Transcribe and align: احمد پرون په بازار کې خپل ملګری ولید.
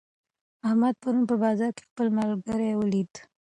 احمد 0.67 0.95
پرون 1.01 1.23
په 1.31 1.35
بازار 1.43 1.71
کې 1.77 1.83
خپل 1.89 2.07
ملګری 2.17 2.71
ولید. 2.75 3.11